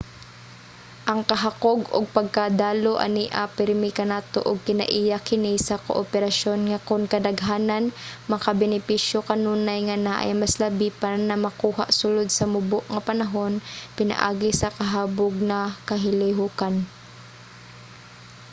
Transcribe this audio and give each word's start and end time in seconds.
ang 1.11 1.21
kahakog 1.29 1.81
ug 1.97 2.05
pagkadalo 2.17 2.93
ania 3.05 3.43
pirmi 3.57 3.89
kanato 3.99 4.39
ug 4.49 4.65
kinaiya 4.67 5.17
kini 5.29 5.53
sa 5.67 5.75
kooperasyon 5.87 6.59
nga 6.69 6.79
kun 6.87 7.03
kadaghanan 7.13 7.85
makabenepisyo 8.31 9.17
kanunay 9.29 9.79
nga 9.87 9.97
naay 10.05 10.31
mas 10.41 10.53
labi 10.63 10.87
pa 11.01 11.09
na 11.27 11.35
makuha 11.45 11.85
sulod 11.99 12.27
sa 12.33 12.45
mubo 12.53 12.79
nga 12.93 13.01
panahon 13.09 13.53
pinaagi 13.97 14.51
sa 14.61 14.73
kahabog 14.77 15.33
na 15.49 15.59
kalihukan 15.89 16.75